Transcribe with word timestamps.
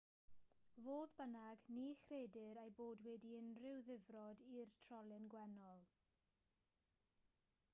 fodd 0.83 1.11
bynnag 1.17 1.65
ni 1.73 1.83
chredir 2.05 2.59
eu 2.61 2.71
bod 2.79 3.03
wedi 3.07 3.31
unrhyw 3.41 3.83
ddifrod 3.89 4.41
i'r 4.55 4.73
trolyn 4.87 5.29
gwennol 5.35 5.85